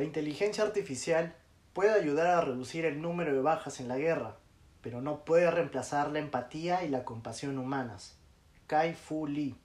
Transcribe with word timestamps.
La 0.00 0.06
inteligencia 0.06 0.64
artificial 0.64 1.34
puede 1.74 1.90
ayudar 1.90 2.28
a 2.28 2.40
reducir 2.40 2.86
el 2.86 3.02
número 3.02 3.34
de 3.34 3.42
bajas 3.42 3.80
en 3.80 3.88
la 3.88 3.98
guerra, 3.98 4.38
pero 4.80 5.02
no 5.02 5.26
puede 5.26 5.50
reemplazar 5.50 6.10
la 6.10 6.20
empatía 6.20 6.82
y 6.84 6.88
la 6.88 7.04
compasión 7.04 7.58
humanas. 7.58 8.16
Kai 8.66 8.94
Fu 8.94 9.26
Lee 9.26 9.58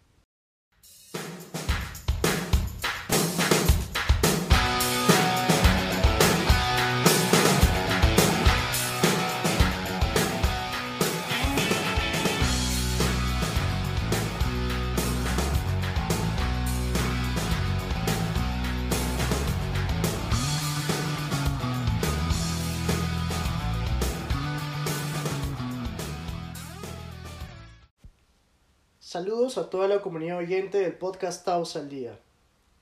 Saludos 29.15 29.57
a 29.57 29.69
toda 29.69 29.87
la 29.87 30.01
comunidad 30.01 30.39
oyente 30.39 30.77
del 30.77 30.91
podcast 30.91 31.45
Taos 31.45 31.77
al 31.77 31.87
Día. 31.87 32.19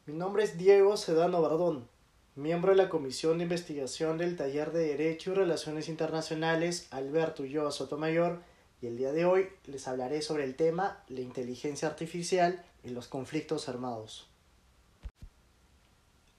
Mi 0.07 0.15
nombre 0.15 0.43
es 0.43 0.57
Diego 0.57 0.97
Sedano 0.97 1.43
Bardón, 1.43 1.87
miembro 2.33 2.71
de 2.71 2.77
la 2.77 2.89
Comisión 2.89 3.37
de 3.37 3.43
Investigación 3.43 4.17
del 4.17 4.35
Taller 4.35 4.71
de 4.71 4.87
Derecho 4.87 5.29
y 5.29 5.35
Relaciones 5.35 5.89
Internacionales 5.89 6.87
Alberto 6.89 7.43
Ulloa 7.43 7.69
Sotomayor 7.69 8.41
y 8.81 8.87
el 8.87 8.97
día 8.97 9.11
de 9.11 9.25
hoy 9.25 9.47
les 9.67 9.87
hablaré 9.87 10.23
sobre 10.23 10.45
el 10.45 10.55
tema 10.55 11.03
la 11.07 11.21
inteligencia 11.21 11.87
artificial 11.87 12.65
en 12.81 12.95
los 12.95 13.07
conflictos 13.07 13.69
armados. 13.69 14.27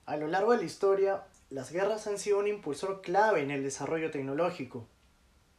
A 0.06 0.16
lo 0.16 0.26
largo 0.26 0.50
de 0.50 0.58
la 0.58 0.64
historia, 0.64 1.22
las 1.50 1.70
guerras 1.70 2.08
han 2.08 2.18
sido 2.18 2.40
un 2.40 2.48
impulsor 2.48 3.00
clave 3.00 3.42
en 3.42 3.52
el 3.52 3.62
desarrollo 3.62 4.10
tecnológico, 4.10 4.88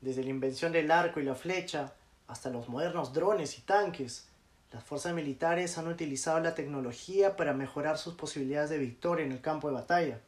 desde 0.01 0.25
la 0.25 0.31
invención 0.31 0.73
del 0.73 0.91
arco 0.91 1.21
y 1.21 1.23
la 1.23 1.35
flecha, 1.35 1.94
hasta 2.27 2.49
los 2.49 2.69
modernos 2.69 3.13
drones 3.13 3.57
y 3.57 3.61
tanques. 3.61 4.27
Las 4.71 4.83
fuerzas 4.83 5.13
militares 5.13 5.77
han 5.77 5.87
utilizado 5.87 6.39
la 6.39 6.55
tecnología 6.55 7.35
para 7.35 7.53
mejorar 7.53 7.97
sus 7.97 8.15
posibilidades 8.15 8.69
de 8.69 8.77
victoria 8.77 9.25
en 9.25 9.31
el 9.31 9.41
campo 9.41 9.67
de 9.67 9.75
batalla. 9.75 10.19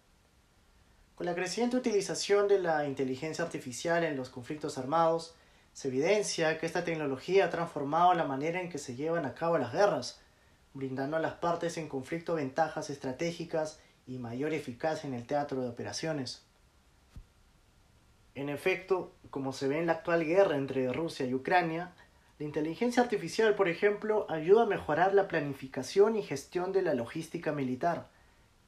Con 1.15 1.25
la 1.25 1.35
creciente 1.35 1.77
utilización 1.77 2.47
de 2.47 2.59
la 2.59 2.87
inteligencia 2.87 3.43
artificial 3.43 4.03
en 4.03 4.15
los 4.15 4.29
conflictos 4.29 4.77
armados, 4.77 5.33
se 5.73 5.89
evidencia 5.89 6.57
que 6.57 6.65
esta 6.65 6.83
tecnología 6.83 7.45
ha 7.45 7.49
transformado 7.49 8.13
la 8.13 8.23
manera 8.23 8.61
en 8.61 8.69
que 8.69 8.77
se 8.77 8.95
llevan 8.95 9.25
a 9.25 9.33
cabo 9.35 9.57
las 9.57 9.73
guerras, 9.73 10.19
brindando 10.73 11.17
a 11.17 11.19
las 11.19 11.33
partes 11.33 11.77
en 11.77 11.89
conflicto 11.89 12.35
ventajas 12.35 12.89
estratégicas 12.89 13.79
y 14.07 14.17
mayor 14.17 14.53
eficacia 14.53 15.07
en 15.07 15.13
el 15.13 15.27
teatro 15.27 15.61
de 15.61 15.69
operaciones. 15.69 16.46
En 18.37 18.49
efecto, 18.49 19.13
como 19.31 19.51
se 19.51 19.67
ve 19.67 19.79
en 19.79 19.87
la 19.87 19.93
actual 19.93 20.23
guerra 20.23 20.57
entre 20.57 20.93
Rusia 20.93 21.25
y 21.25 21.33
Ucrania, 21.33 21.95
la 22.37 22.45
inteligencia 22.45 23.01
artificial, 23.01 23.55
por 23.55 23.67
ejemplo, 23.67 24.27
ayuda 24.29 24.61
a 24.61 24.67
mejorar 24.67 25.15
la 25.15 25.27
planificación 25.27 26.15
y 26.15 26.21
gestión 26.21 26.71
de 26.71 26.83
la 26.83 26.93
logística 26.93 27.51
militar, 27.51 28.09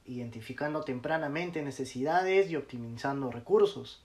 identificando 0.04 0.82
tempranamente 0.82 1.62
necesidades 1.62 2.50
y 2.50 2.56
optimizando 2.56 3.30
recursos. 3.30 4.02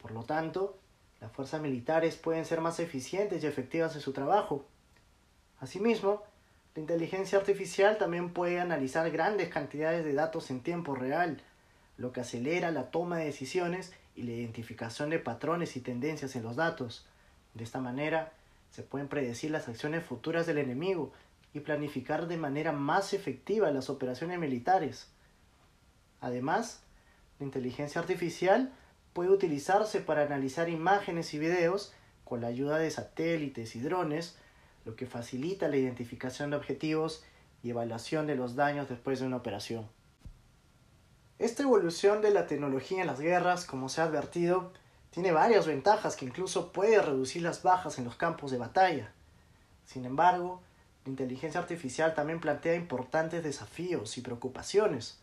Por 0.00 0.12
lo 0.12 0.22
tanto, 0.22 0.78
las 1.20 1.32
fuerzas 1.32 1.60
militares 1.60 2.14
pueden 2.14 2.44
ser 2.44 2.60
más 2.60 2.78
eficientes 2.78 3.42
y 3.42 3.48
efectivas 3.48 3.96
en 3.96 4.02
su 4.02 4.12
trabajo. 4.12 4.66
Asimismo, 5.58 6.22
la 6.76 6.82
inteligencia 6.82 7.38
artificial 7.38 7.98
también 7.98 8.32
puede 8.32 8.60
analizar 8.60 9.10
grandes 9.10 9.48
cantidades 9.48 10.04
de 10.04 10.12
datos 10.12 10.48
en 10.52 10.60
tiempo 10.60 10.94
real, 10.94 11.42
lo 11.98 12.12
que 12.12 12.20
acelera 12.20 12.70
la 12.70 12.90
toma 12.90 13.18
de 13.18 13.26
decisiones 13.26 13.92
y 14.14 14.22
la 14.22 14.32
identificación 14.32 15.10
de 15.10 15.18
patrones 15.18 15.76
y 15.76 15.80
tendencias 15.80 16.34
en 16.36 16.44
los 16.44 16.56
datos. 16.56 17.06
De 17.54 17.64
esta 17.64 17.80
manera, 17.80 18.32
se 18.70 18.82
pueden 18.82 19.08
predecir 19.08 19.50
las 19.50 19.68
acciones 19.68 20.04
futuras 20.04 20.46
del 20.46 20.58
enemigo 20.58 21.12
y 21.52 21.60
planificar 21.60 22.28
de 22.28 22.36
manera 22.36 22.72
más 22.72 23.12
efectiva 23.12 23.70
las 23.70 23.90
operaciones 23.90 24.38
militares. 24.38 25.08
Además, 26.20 26.82
la 27.38 27.46
inteligencia 27.46 28.00
artificial 28.00 28.72
puede 29.12 29.30
utilizarse 29.30 30.00
para 30.00 30.22
analizar 30.22 30.68
imágenes 30.68 31.34
y 31.34 31.38
videos 31.38 31.92
con 32.24 32.40
la 32.40 32.48
ayuda 32.48 32.78
de 32.78 32.90
satélites 32.90 33.74
y 33.74 33.80
drones, 33.80 34.36
lo 34.84 34.94
que 34.94 35.06
facilita 35.06 35.68
la 35.68 35.76
identificación 35.76 36.50
de 36.50 36.56
objetivos 36.56 37.24
y 37.62 37.70
evaluación 37.70 38.26
de 38.26 38.36
los 38.36 38.54
daños 38.54 38.88
después 38.88 39.18
de 39.18 39.26
una 39.26 39.36
operación. 39.36 39.97
Esta 41.38 41.62
evolución 41.62 42.20
de 42.20 42.30
la 42.30 42.48
tecnología 42.48 43.00
en 43.00 43.06
las 43.06 43.20
guerras, 43.20 43.64
como 43.64 43.88
se 43.88 44.00
ha 44.00 44.04
advertido, 44.04 44.72
tiene 45.10 45.30
varias 45.30 45.68
ventajas 45.68 46.16
que 46.16 46.24
incluso 46.24 46.72
puede 46.72 47.00
reducir 47.00 47.42
las 47.42 47.62
bajas 47.62 47.96
en 47.98 48.04
los 48.04 48.16
campos 48.16 48.50
de 48.50 48.58
batalla. 48.58 49.12
Sin 49.86 50.04
embargo, 50.04 50.60
la 51.04 51.10
inteligencia 51.10 51.60
artificial 51.60 52.14
también 52.14 52.40
plantea 52.40 52.74
importantes 52.74 53.44
desafíos 53.44 54.18
y 54.18 54.20
preocupaciones. 54.20 55.20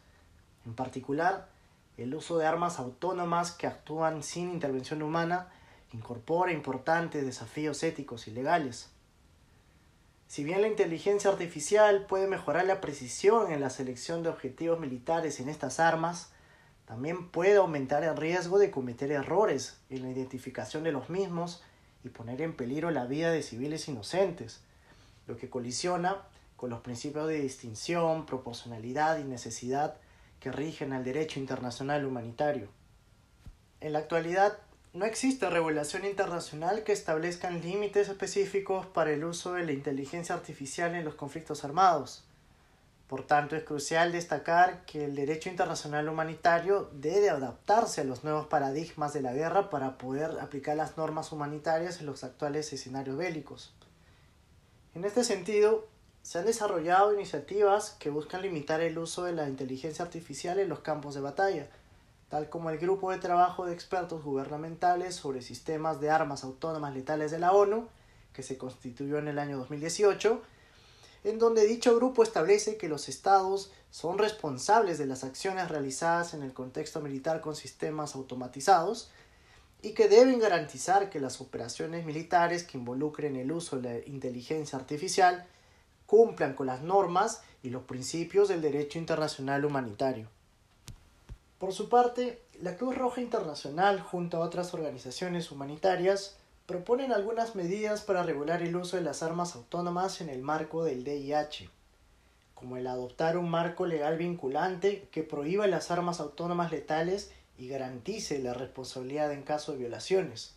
En 0.65 0.73
particular, 0.73 1.49
el 1.97 2.15
uso 2.15 2.37
de 2.37 2.45
armas 2.45 2.79
autónomas 2.79 3.51
que 3.51 3.67
actúan 3.67 4.23
sin 4.23 4.51
intervención 4.51 5.01
humana 5.01 5.49
incorpora 5.91 6.53
importantes 6.53 7.25
desafíos 7.25 7.83
éticos 7.83 8.27
y 8.27 8.31
legales. 8.31 8.89
Si 10.27 10.43
bien 10.43 10.61
la 10.61 10.67
inteligencia 10.67 11.29
artificial 11.29 12.05
puede 12.07 12.27
mejorar 12.27 12.65
la 12.65 12.81
precisión 12.81 13.51
en 13.51 13.61
la 13.61 13.69
selección 13.69 14.23
de 14.23 14.29
objetivos 14.29 14.79
militares 14.79 15.39
en 15.39 15.49
estas 15.49 15.79
armas, 15.79 16.29
también 16.85 17.29
puede 17.29 17.57
aumentar 17.57 18.03
el 18.03 18.15
riesgo 18.17 18.59
de 18.59 18.71
cometer 18.71 19.11
errores 19.11 19.77
en 19.89 20.03
la 20.03 20.11
identificación 20.11 20.83
de 20.83 20.91
los 20.91 21.09
mismos 21.09 21.63
y 22.03 22.09
poner 22.09 22.41
en 22.41 22.55
peligro 22.55 22.91
la 22.91 23.05
vida 23.05 23.31
de 23.31 23.41
civiles 23.41 23.87
inocentes, 23.87 24.61
lo 25.27 25.37
que 25.37 25.49
colisiona 25.49 26.21
con 26.55 26.69
los 26.69 26.81
principios 26.81 27.27
de 27.27 27.41
distinción, 27.41 28.25
proporcionalidad 28.25 29.19
y 29.19 29.23
necesidad 29.23 29.95
que 30.39 30.51
rigen 30.51 30.93
al 30.93 31.03
derecho 31.03 31.39
internacional 31.39 32.05
humanitario. 32.05 32.69
En 33.81 33.93
la 33.93 33.99
actualidad, 33.99 34.57
no 34.95 35.03
existe 35.03 35.49
regulación 35.49 36.05
internacional 36.05 36.85
que 36.85 36.93
establezca 36.93 37.49
límites 37.49 38.07
específicos 38.07 38.85
para 38.85 39.11
el 39.11 39.25
uso 39.25 39.51
de 39.51 39.65
la 39.65 39.73
inteligencia 39.73 40.33
artificial 40.33 40.95
en 40.95 41.03
los 41.03 41.15
conflictos 41.15 41.65
armados. 41.65 42.23
Por 43.09 43.27
tanto, 43.27 43.57
es 43.57 43.65
crucial 43.65 44.13
destacar 44.13 44.85
que 44.85 45.03
el 45.03 45.13
derecho 45.13 45.49
internacional 45.49 46.07
humanitario 46.07 46.89
debe 46.93 47.29
adaptarse 47.29 48.01
a 48.01 48.03
los 48.05 48.23
nuevos 48.23 48.47
paradigmas 48.47 49.11
de 49.11 49.21
la 49.21 49.33
guerra 49.33 49.69
para 49.69 49.97
poder 49.97 50.39
aplicar 50.39 50.77
las 50.77 50.95
normas 50.95 51.33
humanitarias 51.33 51.99
en 51.99 52.05
los 52.05 52.23
actuales 52.23 52.71
escenarios 52.71 53.17
bélicos. 53.17 53.73
En 54.95 55.03
este 55.03 55.25
sentido, 55.25 55.89
se 56.21 56.39
han 56.39 56.45
desarrollado 56.45 57.13
iniciativas 57.13 57.91
que 57.99 58.09
buscan 58.09 58.41
limitar 58.41 58.79
el 58.79 58.97
uso 58.97 59.25
de 59.25 59.33
la 59.33 59.49
inteligencia 59.49 60.05
artificial 60.05 60.57
en 60.57 60.69
los 60.69 60.79
campos 60.79 61.15
de 61.15 61.21
batalla, 61.21 61.67
tal 62.29 62.49
como 62.49 62.69
el 62.69 62.77
Grupo 62.77 63.11
de 63.11 63.19
Trabajo 63.19 63.65
de 63.65 63.73
Expertos 63.73 64.23
Gubernamentales 64.23 65.15
sobre 65.15 65.41
Sistemas 65.41 65.99
de 66.01 66.09
Armas 66.09 66.43
Autónomas 66.43 66.93
Letales 66.93 67.31
de 67.31 67.39
la 67.39 67.51
ONU, 67.51 67.87
que 68.33 68.43
se 68.43 68.57
constituyó 68.57 69.17
en 69.17 69.27
el 69.27 69.39
año 69.39 69.57
2018, 69.57 70.41
en 71.23 71.39
donde 71.39 71.65
dicho 71.65 71.95
grupo 71.95 72.21
establece 72.21 72.77
que 72.77 72.89
los 72.89 73.09
estados 73.09 73.71
son 73.89 74.17
responsables 74.17 74.97
de 74.97 75.05
las 75.05 75.23
acciones 75.23 75.69
realizadas 75.69 76.33
en 76.33 76.43
el 76.43 76.53
contexto 76.53 77.01
militar 77.01 77.41
con 77.41 77.55
sistemas 77.55 78.15
automatizados 78.15 79.09
y 79.81 79.93
que 79.93 80.07
deben 80.07 80.39
garantizar 80.39 81.09
que 81.09 81.19
las 81.19 81.41
operaciones 81.41 82.05
militares 82.05 82.63
que 82.63 82.77
involucren 82.77 83.35
el 83.35 83.51
uso 83.51 83.79
de 83.79 84.01
la 84.01 84.07
inteligencia 84.07 84.77
artificial 84.77 85.47
cumplan 86.05 86.53
con 86.53 86.67
las 86.67 86.81
normas 86.81 87.41
y 87.63 87.69
los 87.69 87.83
principios 87.83 88.47
del 88.47 88.61
derecho 88.61 88.99
internacional 88.99 89.65
humanitario. 89.65 90.27
Por 91.57 91.71
su 91.71 91.87
parte, 91.87 92.41
la 92.61 92.75
Cruz 92.75 92.97
Roja 92.97 93.21
Internacional, 93.21 94.01
junto 94.01 94.37
a 94.37 94.41
otras 94.41 94.73
organizaciones 94.73 95.51
humanitarias, 95.51 96.35
proponen 96.65 97.13
algunas 97.13 97.55
medidas 97.55 98.01
para 98.01 98.23
regular 98.23 98.61
el 98.61 98.75
uso 98.75 98.97
de 98.97 99.03
las 99.03 99.23
armas 99.23 99.55
autónomas 99.55 100.19
en 100.19 100.29
el 100.29 100.41
marco 100.41 100.83
del 100.83 101.05
DIH, 101.05 101.69
como 102.55 102.75
el 102.75 102.87
adoptar 102.87 103.37
un 103.37 103.49
marco 103.49 103.85
legal 103.85 104.17
vinculante 104.17 105.07
que 105.11 105.23
prohíba 105.23 105.65
las 105.67 105.91
armas 105.91 106.19
autónomas 106.19 106.71
letales 106.71 107.31
y 107.57 107.69
garantice 107.69 108.39
la 108.39 108.53
responsabilidad 108.53 109.31
en 109.31 109.43
caso 109.43 109.71
de 109.71 109.77
violaciones, 109.77 110.55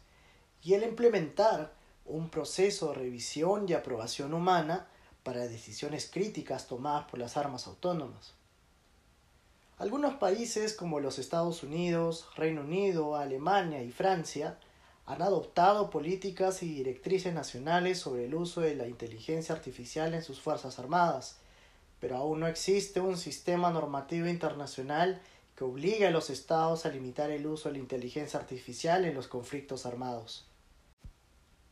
y 0.65 0.75
el 0.75 0.83
implementar 0.83 1.73
un 2.07 2.29
proceso 2.29 2.89
de 2.89 2.95
revisión 2.95 3.69
y 3.69 3.75
aprobación 3.75 4.35
humana 4.35 4.89
para 5.23 5.47
decisiones 5.47 6.11
críticas 6.11 6.67
tomadas 6.67 7.09
por 7.09 7.21
las 7.21 7.37
armas 7.37 7.69
autónomas. 7.69 8.38
Algunos 9.79 10.15
países 10.15 10.75
como 10.75 10.99
los 10.99 11.21
Estados 11.21 11.63
Unidos, 11.63 12.27
Reino 12.35 12.63
Unido, 12.63 13.15
Alemania 13.15 13.81
y 13.81 13.93
Francia 13.93 14.59
han 15.07 15.23
adoptado 15.23 15.89
políticas 15.89 16.65
y 16.65 16.75
directrices 16.75 17.33
nacionales 17.33 18.01
sobre 18.01 18.25
el 18.25 18.35
uso 18.35 18.61
de 18.61 18.75
la 18.75 18.89
inteligencia 18.89 19.55
artificial 19.55 20.15
en 20.15 20.25
sus 20.25 20.41
Fuerzas 20.41 20.81
Armadas, 20.81 21.39
pero 22.01 22.17
aún 22.17 22.41
no 22.41 22.49
existe 22.49 22.99
un 22.99 23.17
sistema 23.17 23.71
normativo 23.71 24.27
internacional 24.27 25.23
que 25.55 25.63
obligue 25.63 26.09
a 26.09 26.11
los 26.11 26.29
estados 26.29 26.85
a 26.85 26.89
limitar 26.89 27.31
el 27.31 27.47
uso 27.47 27.69
de 27.69 27.75
la 27.75 27.81
inteligencia 27.81 28.41
artificial 28.41 29.05
en 29.05 29.15
los 29.15 29.29
conflictos 29.29 29.87
armados. 29.87 30.45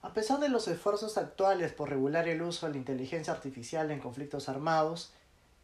A 0.02 0.14
pesar 0.14 0.38
de 0.38 0.48
los 0.48 0.68
esfuerzos 0.68 1.18
actuales 1.18 1.72
por 1.72 1.90
regular 1.90 2.28
el 2.28 2.40
uso 2.42 2.66
de 2.66 2.72
la 2.72 2.78
inteligencia 2.78 3.32
artificial 3.32 3.90
en 3.90 3.98
conflictos 3.98 4.48
armados, 4.48 5.12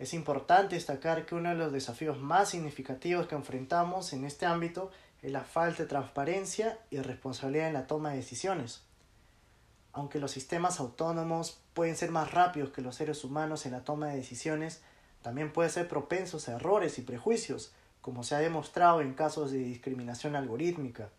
es 0.02 0.14
importante 0.14 0.74
destacar 0.74 1.26
que 1.26 1.36
uno 1.36 1.50
de 1.50 1.54
los 1.54 1.72
desafíos 1.72 2.18
más 2.18 2.48
significativos 2.50 3.28
que 3.28 3.36
enfrentamos 3.36 4.12
en 4.12 4.24
este 4.24 4.46
ámbito 4.46 4.90
es 5.22 5.30
la 5.30 5.44
falta 5.44 5.84
de 5.84 5.88
transparencia 5.88 6.76
y 6.90 6.98
responsabilidad 6.98 7.68
en 7.68 7.74
la 7.74 7.86
toma 7.86 8.10
de 8.10 8.16
decisiones. 8.16 8.82
Aunque 9.92 10.18
los 10.18 10.32
sistemas 10.32 10.80
autónomos 10.80 11.60
pueden 11.72 11.96
ser 11.96 12.10
más 12.10 12.32
rápidos 12.32 12.70
que 12.70 12.82
los 12.82 12.96
seres 12.96 13.22
humanos 13.22 13.64
en 13.64 13.70
la 13.72 13.84
toma 13.84 14.08
de 14.08 14.16
decisiones, 14.16 14.80
también 15.22 15.52
pueden 15.52 15.70
ser 15.70 15.86
propensos 15.86 16.48
a 16.48 16.54
errores 16.56 16.98
y 16.98 17.02
prejuicios, 17.02 17.72
como 18.00 18.24
se 18.24 18.34
ha 18.34 18.40
demostrado 18.40 19.02
en 19.02 19.14
casos 19.14 19.52
de 19.52 19.58
discriminación 19.58 20.34
algorítmica. 20.34 21.10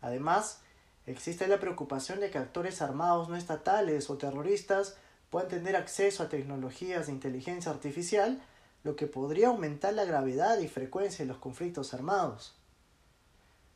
Además, 0.00 0.62
existe 1.04 1.46
la 1.46 1.60
preocupación 1.60 2.20
de 2.20 2.30
que 2.30 2.38
actores 2.38 2.80
armados 2.80 3.28
no 3.28 3.36
estatales 3.36 4.08
o 4.08 4.16
terroristas 4.16 4.96
puedan 5.30 5.48
tener 5.48 5.76
acceso 5.76 6.22
a 6.22 6.28
tecnologías 6.28 7.06
de 7.06 7.12
inteligencia 7.12 7.70
artificial, 7.70 8.40
lo 8.84 8.96
que 8.96 9.06
podría 9.06 9.48
aumentar 9.48 9.94
la 9.94 10.04
gravedad 10.04 10.58
y 10.58 10.68
frecuencia 10.68 11.24
de 11.24 11.28
los 11.28 11.38
conflictos 11.38 11.94
armados. 11.94 12.54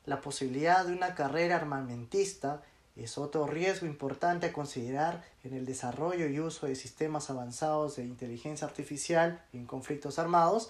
La 0.05 0.21
posibilidad 0.21 0.85
de 0.85 0.93
una 0.93 1.15
carrera 1.15 1.55
armamentista 1.55 2.61
es 2.95 3.17
otro 3.17 3.47
riesgo 3.47 3.87
importante 3.87 4.47
a 4.47 4.53
considerar 4.53 5.23
en 5.43 5.53
el 5.53 5.65
desarrollo 5.65 6.27
y 6.27 6.39
uso 6.39 6.67
de 6.67 6.75
sistemas 6.75 7.29
avanzados 7.29 7.95
de 7.95 8.03
inteligencia 8.03 8.67
artificial 8.67 9.43
en 9.53 9.65
conflictos 9.65 10.19
armados, 10.19 10.69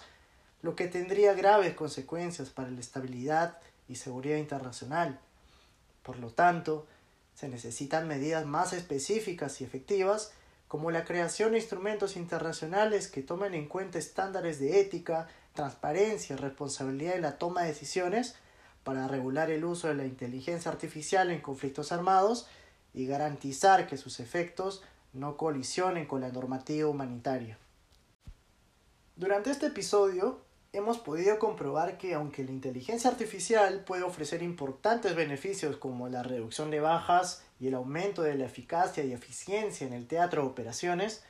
lo 0.62 0.74
que 0.74 0.88
tendría 0.88 1.34
graves 1.34 1.74
consecuencias 1.74 2.48
para 2.48 2.70
la 2.70 2.80
estabilidad 2.80 3.58
y 3.88 3.96
seguridad 3.96 4.38
internacional. 4.38 5.18
Por 6.02 6.18
lo 6.18 6.30
tanto, 6.30 6.86
se 7.34 7.48
necesitan 7.48 8.08
medidas 8.08 8.46
más 8.46 8.72
específicas 8.72 9.60
y 9.60 9.64
efectivas 9.64 10.32
como 10.68 10.90
la 10.90 11.04
creación 11.04 11.52
de 11.52 11.58
instrumentos 11.58 12.16
internacionales 12.16 13.08
que 13.08 13.22
tomen 13.22 13.54
en 13.54 13.68
cuenta 13.68 13.98
estándares 13.98 14.58
de 14.58 14.80
ética, 14.80 15.28
transparencia 15.52 16.36
responsabilidad 16.36 17.16
en 17.16 17.22
la 17.22 17.38
toma 17.38 17.62
de 17.62 17.68
decisiones 17.68 18.34
para 18.82 19.08
regular 19.08 19.50
el 19.50 19.64
uso 19.64 19.88
de 19.88 19.94
la 19.94 20.04
inteligencia 20.04 20.70
artificial 20.70 21.30
en 21.30 21.40
conflictos 21.40 21.92
armados 21.92 22.46
y 22.92 23.06
garantizar 23.06 23.86
que 23.86 23.96
sus 23.96 24.20
efectos 24.20 24.82
no 25.12 25.36
colisionen 25.36 26.06
con 26.06 26.20
la 26.20 26.30
normativa 26.30 26.88
humanitaria. 26.88 27.58
Durante 29.16 29.50
este 29.50 29.66
episodio 29.66 30.40
hemos 30.74 30.98
podido 30.98 31.38
comprobar 31.38 31.98
que 31.98 32.14
aunque 32.14 32.42
la 32.42 32.50
inteligencia 32.50 33.08
artificial 33.08 33.84
puede 33.84 34.02
ofrecer 34.02 34.42
importantes 34.42 35.14
beneficios 35.14 35.76
como 35.76 36.08
la 36.08 36.24
reducción 36.24 36.72
de 36.72 36.80
bajas 36.80 37.44
y 37.60 37.68
el 37.68 37.74
aumento 37.74 38.22
de 38.22 38.34
la 38.34 38.46
eficacia 38.46 39.04
y 39.04 39.12
eficiencia 39.12 39.86
en 39.86 39.92
el 39.92 40.08
teatro 40.08 40.42
de 40.42 40.48
operaciones, 40.48 41.22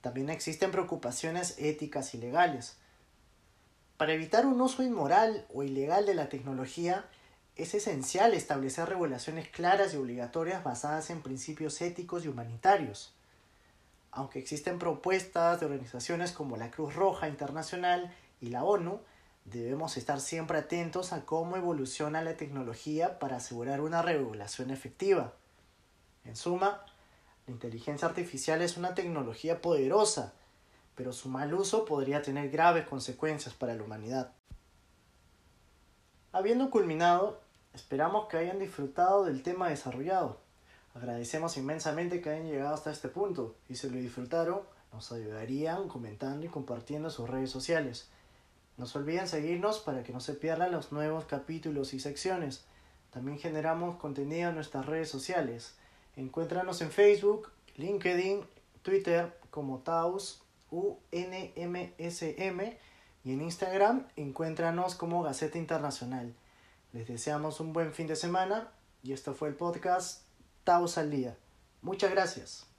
también 0.00 0.28
existen 0.28 0.72
preocupaciones 0.72 1.54
éticas 1.58 2.14
y 2.14 2.18
legales. 2.18 2.78
Para 3.96 4.12
evitar 4.12 4.44
un 4.44 4.60
uso 4.60 4.82
inmoral 4.82 5.46
o 5.54 5.62
ilegal 5.62 6.04
de 6.04 6.14
la 6.14 6.28
tecnología, 6.28 7.04
es 7.54 7.74
esencial 7.74 8.34
establecer 8.34 8.88
regulaciones 8.88 9.48
claras 9.48 9.94
y 9.94 9.98
obligatorias 9.98 10.64
basadas 10.64 11.10
en 11.10 11.22
principios 11.22 11.80
éticos 11.80 12.24
y 12.24 12.28
humanitarios. 12.28 13.14
Aunque 14.10 14.40
existen 14.40 14.80
propuestas 14.80 15.60
de 15.60 15.66
organizaciones 15.66 16.32
como 16.32 16.56
la 16.56 16.72
Cruz 16.72 16.94
Roja 16.94 17.28
Internacional 17.28 18.12
y 18.40 18.48
la 18.48 18.64
ONU, 18.64 19.00
debemos 19.44 19.96
estar 19.96 20.20
siempre 20.20 20.58
atentos 20.58 21.12
a 21.12 21.24
cómo 21.24 21.56
evoluciona 21.56 22.22
la 22.22 22.36
tecnología 22.36 23.18
para 23.18 23.36
asegurar 23.36 23.80
una 23.80 24.02
regulación 24.02 24.70
efectiva. 24.70 25.34
En 26.24 26.36
suma, 26.36 26.84
la 27.46 27.52
inteligencia 27.52 28.06
artificial 28.08 28.62
es 28.62 28.76
una 28.76 28.94
tecnología 28.94 29.60
poderosa 29.60 30.34
pero 31.00 31.14
su 31.14 31.30
mal 31.30 31.54
uso 31.54 31.86
podría 31.86 32.20
tener 32.20 32.50
graves 32.50 32.86
consecuencias 32.86 33.54
para 33.54 33.74
la 33.74 33.82
humanidad. 33.82 34.32
Habiendo 36.30 36.68
culminado, 36.68 37.40
esperamos 37.72 38.28
que 38.28 38.36
hayan 38.36 38.58
disfrutado 38.58 39.24
del 39.24 39.42
tema 39.42 39.70
desarrollado. 39.70 40.40
Agradecemos 40.94 41.56
inmensamente 41.56 42.20
que 42.20 42.28
hayan 42.28 42.48
llegado 42.48 42.74
hasta 42.74 42.90
este 42.90 43.08
punto 43.08 43.56
y 43.66 43.76
si 43.76 43.88
lo 43.88 43.96
disfrutaron, 43.96 44.60
nos 44.92 45.10
ayudarían 45.10 45.88
comentando 45.88 46.44
y 46.44 46.50
compartiendo 46.50 47.08
sus 47.08 47.30
redes 47.30 47.50
sociales. 47.50 48.10
No 48.80 48.86
se 48.86 48.96
olviden 48.96 49.28
seguirnos 49.28 49.78
para 49.78 50.02
que 50.02 50.10
no 50.10 50.20
se 50.20 50.32
pierdan 50.32 50.72
los 50.72 50.90
nuevos 50.90 51.26
capítulos 51.26 51.92
y 51.92 52.00
secciones. 52.00 52.64
También 53.10 53.38
generamos 53.38 53.96
contenido 53.96 54.48
en 54.48 54.54
nuestras 54.54 54.86
redes 54.86 55.10
sociales. 55.10 55.74
Encuéntranos 56.16 56.80
en 56.80 56.90
Facebook, 56.90 57.50
LinkedIn, 57.76 58.40
Twitter 58.80 59.38
como 59.50 59.80
Taos 59.80 60.40
UNMSM 60.70 62.60
y 63.22 63.32
en 63.34 63.42
Instagram 63.42 64.06
encuéntranos 64.16 64.94
como 64.94 65.22
Gaceta 65.22 65.58
Internacional. 65.58 66.32
Les 66.94 67.06
deseamos 67.06 67.60
un 67.60 67.74
buen 67.74 67.92
fin 67.92 68.06
de 68.06 68.16
semana 68.16 68.72
y 69.02 69.12
esto 69.12 69.34
fue 69.34 69.48
el 69.48 69.56
podcast 69.56 70.22
Taos 70.64 70.96
al 70.96 71.10
Día. 71.10 71.36
Muchas 71.82 72.12
gracias. 72.12 72.69